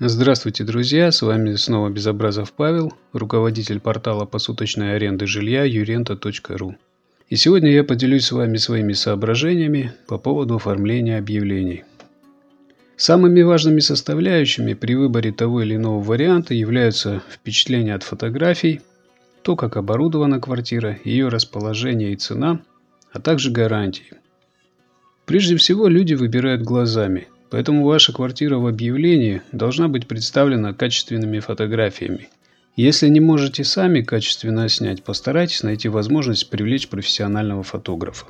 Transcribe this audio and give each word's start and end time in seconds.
Здравствуйте, 0.00 0.62
друзья! 0.62 1.10
С 1.10 1.22
вами 1.22 1.56
снова 1.56 1.88
Безобразов 1.90 2.52
Павел, 2.52 2.92
руководитель 3.12 3.80
портала 3.80 4.26
посуточной 4.26 4.94
аренды 4.94 5.26
жилья 5.26 5.66
yurenta.ru. 5.66 6.76
И 7.28 7.34
сегодня 7.34 7.72
я 7.72 7.82
поделюсь 7.82 8.26
с 8.26 8.30
вами 8.30 8.58
своими 8.58 8.92
соображениями 8.92 9.92
по 10.06 10.16
поводу 10.16 10.54
оформления 10.54 11.18
объявлений. 11.18 11.82
Самыми 12.96 13.42
важными 13.42 13.80
составляющими 13.80 14.74
при 14.74 14.94
выборе 14.94 15.32
того 15.32 15.62
или 15.62 15.74
иного 15.74 16.00
варианта 16.00 16.54
являются 16.54 17.20
впечатление 17.28 17.96
от 17.96 18.04
фотографий, 18.04 18.80
то, 19.42 19.56
как 19.56 19.76
оборудована 19.76 20.38
квартира, 20.38 20.96
ее 21.02 21.26
расположение 21.26 22.12
и 22.12 22.16
цена, 22.16 22.60
а 23.10 23.20
также 23.20 23.50
гарантии. 23.50 24.12
Прежде 25.26 25.56
всего, 25.56 25.88
люди 25.88 26.14
выбирают 26.14 26.62
глазами– 26.62 27.26
Поэтому 27.50 27.84
ваша 27.84 28.12
квартира 28.12 28.58
в 28.58 28.66
объявлении 28.66 29.42
должна 29.52 29.88
быть 29.88 30.06
представлена 30.06 30.74
качественными 30.74 31.40
фотографиями. 31.40 32.28
Если 32.76 33.08
не 33.08 33.20
можете 33.20 33.64
сами 33.64 34.02
качественно 34.02 34.68
снять, 34.68 35.02
постарайтесь 35.02 35.62
найти 35.62 35.88
возможность 35.88 36.48
привлечь 36.50 36.88
профессионального 36.88 37.62
фотографа. 37.62 38.26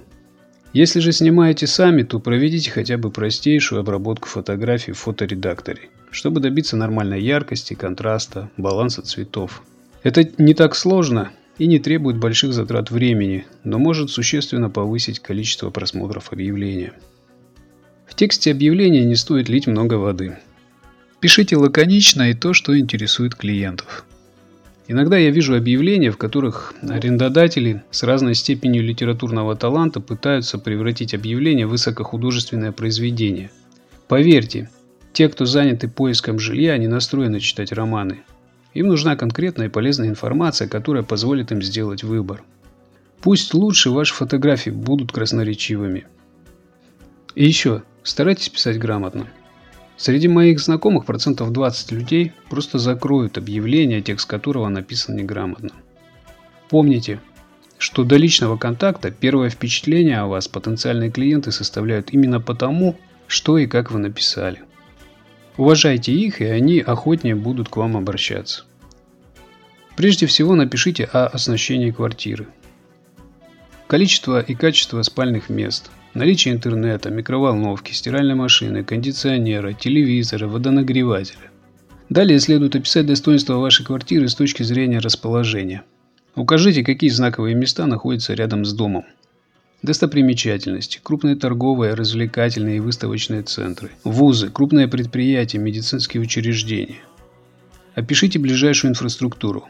Если 0.73 1.01
же 1.01 1.13
снимаете 1.13 1.67
сами, 1.67 2.03
то 2.03 2.21
проведите 2.21 2.71
хотя 2.71 2.97
бы 2.97 3.11
простейшую 3.11 3.81
обработку 3.81 4.29
фотографий 4.29 4.93
в 4.93 4.99
фоторедакторе, 4.99 5.89
чтобы 6.11 6.41
добиться 6.41 6.77
нормальной 6.77 7.23
яркости, 7.23 7.75
контраста, 7.75 8.51
баланса 8.57 9.03
цветов. 9.03 9.63
Это 10.03 10.29
не 10.39 10.55
так 10.55 10.77
сложно 10.77 11.33
и 11.59 11.67
не 11.67 11.79
требует 11.79 12.19
больших 12.19 12.53
затрат 12.53 12.91
времени, 12.91 13.47
но 13.65 13.79
может 13.79 14.11
существенно 14.11 14.71
повысить 14.71 15.19
количество 15.19 15.71
просмотров 15.71 16.33
объявления 16.33 16.93
тексте 18.19 18.51
объявления 18.51 19.05
не 19.05 19.15
стоит 19.15 19.49
лить 19.49 19.69
много 19.69 19.95
воды. 19.95 20.39
Пишите 21.21 21.57
лаконично 21.57 22.31
и 22.31 22.35
то, 22.35 22.53
что 22.53 22.77
интересует 22.77 23.37
клиентов. 23.37 24.05
Иногда 24.89 25.17
я 25.17 25.31
вижу 25.31 25.55
объявления, 25.55 26.11
в 26.11 26.17
которых 26.17 26.75
арендодатели 26.83 27.85
с 27.93 28.03
разной 28.03 28.35
степенью 28.35 28.83
литературного 28.83 29.55
таланта 29.55 30.01
пытаются 30.01 30.59
превратить 30.59 31.15
объявление 31.15 31.69
в 31.69 31.71
высокохудожественное 31.71 32.73
произведение. 32.73 33.53
Поверьте, 34.09 34.69
те, 35.13 35.29
кто 35.29 35.45
заняты 35.45 35.87
поиском 35.87 36.41
жилья, 36.41 36.77
не 36.77 36.89
настроены 36.89 37.39
читать 37.39 37.71
романы. 37.71 38.23
Им 38.75 38.89
нужна 38.89 39.15
конкретная 39.15 39.67
и 39.67 39.71
полезная 39.71 40.09
информация, 40.09 40.67
которая 40.67 41.05
позволит 41.05 41.53
им 41.53 41.63
сделать 41.63 42.03
выбор. 42.03 42.43
Пусть 43.21 43.55
лучше 43.55 43.91
ваши 43.91 44.13
фотографии 44.13 44.71
будут 44.71 45.13
красноречивыми. 45.13 46.07
И 47.37 47.45
еще, 47.45 47.83
Старайтесь 48.09 48.49
писать 48.49 48.79
грамотно. 48.79 49.29
Среди 49.99 50.29
моих 50.29 50.61
знакомых 50.61 51.05
процентов 51.05 51.53
20 51.53 51.93
людей 51.93 52.33
просто 52.49 52.79
закроют 52.79 53.37
объявление, 53.37 54.01
текст 54.01 54.27
которого 54.27 54.67
написан 54.71 55.17
неграмотно. 55.17 55.73
Помните, 56.71 57.21
что 57.77 58.05
до 58.05 58.17
личного 58.17 58.57
контакта 58.57 59.11
первое 59.11 59.51
впечатление 59.51 60.21
о 60.21 60.27
вас 60.27 60.49
потенциальные 60.49 61.11
клиенты 61.11 61.53
составляют 61.53 62.11
именно 62.11 62.41
потому, 62.41 62.99
что 63.27 63.59
и 63.59 63.67
как 63.67 63.91
вы 63.91 63.99
написали. 63.99 64.63
Уважайте 65.59 66.11
их, 66.11 66.41
и 66.41 66.47
они 66.47 66.81
охотнее 66.81 67.35
будут 67.35 67.69
к 67.69 67.77
вам 67.77 67.95
обращаться. 67.95 68.65
Прежде 69.97 70.25
всего 70.25 70.55
напишите 70.55 71.05
о 71.05 71.27
оснащении 71.27 71.91
квартиры. 71.91 72.49
Количество 73.87 74.41
и 74.41 74.55
качество 74.55 75.03
спальных 75.03 75.51
мест– 75.51 75.91
Наличие 76.19 76.53
интернета, 76.53 77.11
микроволновки, 77.11 77.93
стиральной 77.93 78.35
машины, 78.35 78.83
кондиционера, 78.83 79.73
телевизора, 79.73 80.49
водонагревателя. 80.49 81.53
Далее 82.09 82.41
следует 82.41 82.75
описать 82.75 83.07
достоинства 83.07 83.59
вашей 83.59 83.87
квартиры 83.87 84.29
с 84.29 84.35
точки 84.35 84.65
зрения 84.65 84.99
расположения. 84.99 85.85
Укажите, 86.35 86.83
какие 86.83 87.09
знаковые 87.11 87.55
места 87.55 87.87
находятся 87.87 88.35
рядом 88.35 88.65
с 88.65 88.73
домом. 88.73 89.05
Достопримечательности, 89.85 90.99
крупные 91.01 91.37
торговые, 91.37 91.95
развлекательные 91.95 92.79
и 92.79 92.81
выставочные 92.81 93.43
центры, 93.43 93.93
вузы, 94.03 94.51
крупные 94.51 94.89
предприятия, 94.89 95.59
медицинские 95.59 96.21
учреждения. 96.21 96.99
Опишите 97.95 98.41
ближайшую 98.41 98.91
инфраструктуру. 98.91 99.69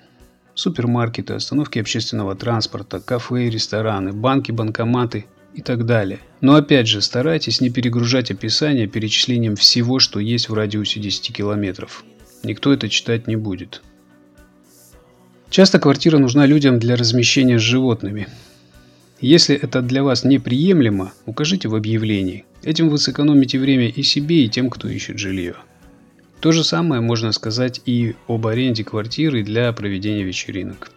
Супермаркеты, 0.54 1.34
остановки 1.34 1.78
общественного 1.78 2.34
транспорта, 2.34 3.00
кафе, 3.00 3.50
рестораны, 3.50 4.14
банки, 4.14 4.50
банкоматы– 4.50 5.26
и 5.54 5.62
так 5.62 5.86
далее. 5.86 6.20
Но 6.40 6.54
опять 6.54 6.86
же, 6.86 7.02
старайтесь 7.02 7.60
не 7.60 7.70
перегружать 7.70 8.30
описание 8.30 8.86
перечислением 8.86 9.56
всего, 9.56 9.98
что 9.98 10.20
есть 10.20 10.48
в 10.48 10.54
радиусе 10.54 11.00
10 11.00 11.32
километров. 11.34 12.04
Никто 12.42 12.72
это 12.72 12.88
читать 12.88 13.26
не 13.26 13.36
будет. 13.36 13.82
Часто 15.50 15.80
квартира 15.80 16.18
нужна 16.18 16.46
людям 16.46 16.78
для 16.78 16.94
размещения 16.94 17.58
с 17.58 17.62
животными. 17.62 18.28
Если 19.20 19.56
это 19.56 19.82
для 19.82 20.04
вас 20.04 20.22
неприемлемо, 20.22 21.12
укажите 21.26 21.68
в 21.68 21.74
объявлении. 21.74 22.44
Этим 22.62 22.88
вы 22.88 22.98
сэкономите 22.98 23.58
время 23.58 23.88
и 23.88 24.02
себе, 24.02 24.44
и 24.44 24.48
тем, 24.48 24.70
кто 24.70 24.88
ищет 24.88 25.18
жилье. 25.18 25.56
То 26.40 26.52
же 26.52 26.62
самое 26.62 27.00
можно 27.00 27.32
сказать 27.32 27.80
и 27.84 28.14
об 28.28 28.46
аренде 28.46 28.84
квартиры 28.84 29.42
для 29.42 29.72
проведения 29.72 30.22
вечеринок. 30.22 30.92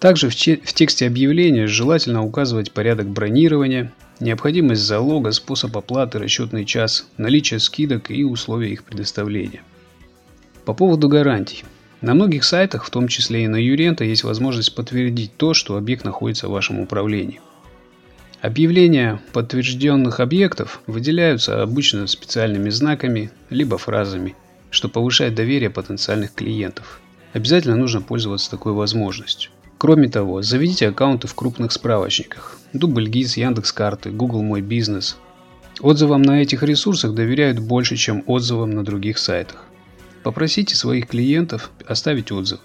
Также 0.00 0.30
в, 0.30 0.34
в 0.34 0.72
тексте 0.72 1.06
объявления 1.06 1.66
желательно 1.66 2.24
указывать 2.24 2.72
порядок 2.72 3.06
бронирования, 3.08 3.92
необходимость 4.18 4.80
залога, 4.80 5.30
способ 5.30 5.76
оплаты, 5.76 6.18
расчетный 6.18 6.64
час, 6.64 7.06
наличие 7.18 7.60
скидок 7.60 8.10
и 8.10 8.24
условия 8.24 8.72
их 8.72 8.82
предоставления. 8.82 9.62
По 10.64 10.72
поводу 10.72 11.08
гарантий. 11.08 11.64
На 12.00 12.14
многих 12.14 12.44
сайтах, 12.44 12.86
в 12.86 12.90
том 12.90 13.08
числе 13.08 13.44
и 13.44 13.48
на 13.48 13.56
Юрента, 13.56 14.04
есть 14.04 14.24
возможность 14.24 14.74
подтвердить 14.74 15.36
то, 15.36 15.52
что 15.52 15.76
объект 15.76 16.02
находится 16.02 16.48
в 16.48 16.52
вашем 16.52 16.80
управлении. 16.80 17.42
Объявления 18.40 19.20
подтвержденных 19.34 20.18
объектов 20.20 20.80
выделяются 20.86 21.62
обычно 21.62 22.06
специальными 22.06 22.70
знаками 22.70 23.30
либо 23.50 23.76
фразами, 23.76 24.34
что 24.70 24.88
повышает 24.88 25.34
доверие 25.34 25.68
потенциальных 25.68 26.32
клиентов. 26.32 27.02
Обязательно 27.34 27.76
нужно 27.76 28.00
пользоваться 28.00 28.50
такой 28.50 28.72
возможностью. 28.72 29.50
Кроме 29.80 30.10
того, 30.10 30.42
заведите 30.42 30.88
аккаунты 30.88 31.26
в 31.26 31.34
крупных 31.34 31.72
справочниках. 31.72 32.58
Дубльгиз, 32.74 33.38
Яндекс.Карты, 33.38 34.10
Google 34.10 34.42
Мой 34.42 34.60
Бизнес. 34.60 35.16
Отзывам 35.80 36.20
на 36.20 36.42
этих 36.42 36.62
ресурсах 36.62 37.14
доверяют 37.14 37.60
больше, 37.60 37.96
чем 37.96 38.22
отзывам 38.26 38.72
на 38.72 38.84
других 38.84 39.16
сайтах. 39.16 39.64
Попросите 40.22 40.76
своих 40.76 41.08
клиентов 41.08 41.70
оставить 41.86 42.30
отзывы. 42.30 42.60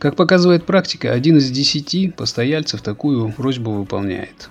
Как 0.00 0.16
показывает 0.16 0.66
практика, 0.66 1.12
один 1.12 1.36
из 1.36 1.48
десяти 1.48 2.10
постояльцев 2.10 2.82
такую 2.82 3.30
просьбу 3.30 3.70
выполняет. 3.70 4.50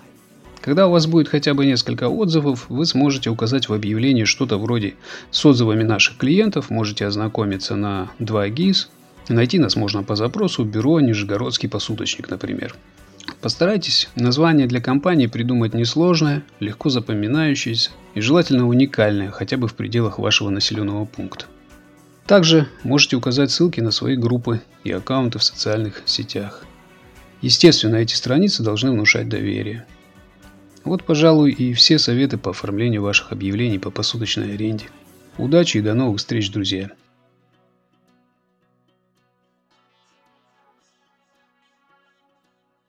Когда 0.62 0.88
у 0.88 0.91
вас 0.91 1.07
будет 1.07 1.28
хотя 1.28 1.53
бы 1.53 1.66
несколько 1.66 2.07
отзывов, 2.07 2.68
вы 2.69 2.85
сможете 2.85 3.31
указать 3.31 3.68
в 3.68 3.74
объявлении 3.74 4.24
что-то 4.24 4.57
вроде 4.57 4.95
«С 5.29 5.45
отзывами 5.45 5.84
наших 5.84 6.16
клиентов 6.16 6.69
можете 6.69 7.06
ознакомиться 7.06 7.75
на 7.75 8.12
2GIS 8.19 8.88
Найти 9.29 9.59
нас 9.59 9.75
можно 9.75 10.03
по 10.03 10.15
запросу 10.15 10.63
«Бюро 10.63 10.99
Нижегородский 11.01 11.67
посуточник», 11.67 12.29
например. 12.29 12.75
Постарайтесь 13.41 14.09
название 14.15 14.67
для 14.67 14.79
компании 14.79 15.27
придумать 15.27 15.73
несложное, 15.73 16.43
легко 16.59 16.89
запоминающееся 16.89 17.91
и 18.15 18.21
желательно 18.21 18.67
уникальное, 18.67 19.31
хотя 19.31 19.57
бы 19.57 19.67
в 19.67 19.75
пределах 19.75 20.17
вашего 20.17 20.49
населенного 20.49 21.05
пункта. 21.05 21.45
Также 22.25 22.67
можете 22.83 23.15
указать 23.15 23.51
ссылки 23.51 23.79
на 23.81 23.91
свои 23.91 24.15
группы 24.15 24.61
и 24.83 24.91
аккаунты 24.91 25.39
в 25.39 25.44
социальных 25.44 26.03
сетях. 26.05 26.65
Естественно, 27.41 27.97
эти 27.97 28.15
страницы 28.15 28.63
должны 28.63 28.91
внушать 28.91 29.29
доверие. 29.29 29.85
Вот, 30.83 31.03
пожалуй, 31.03 31.51
и 31.51 31.73
все 31.73 31.99
советы 31.99 32.38
по 32.38 32.51
оформлению 32.51 33.01
ваших 33.01 33.31
объявлений 33.31 33.77
по 33.77 33.91
посуточной 33.91 34.53
аренде. 34.53 34.85
Удачи 35.38 35.77
и 35.77 35.81
до 35.81 35.94
новых 35.94 36.19
встреч, 36.19 36.50
друзья! 36.50 36.91